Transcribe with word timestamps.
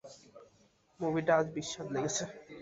মুভিটা 0.99 1.33
আজ 1.39 1.47
বিস্বাদ 1.55 1.87
লেগেছে। 1.93 2.23